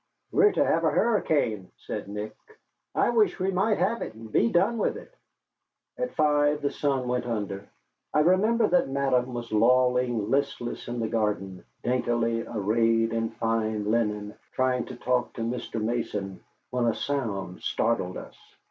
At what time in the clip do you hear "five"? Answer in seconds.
6.15-6.63